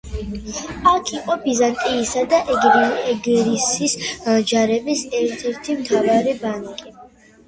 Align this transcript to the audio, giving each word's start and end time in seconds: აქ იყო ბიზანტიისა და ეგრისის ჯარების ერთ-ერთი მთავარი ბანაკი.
აქ 0.91 1.09
იყო 1.15 1.33
ბიზანტიისა 1.41 2.23
და 2.31 2.39
ეგრისის 3.11 3.93
ჯარების 4.53 5.03
ერთ-ერთი 5.21 5.77
მთავარი 5.83 6.35
ბანაკი. 6.41 6.91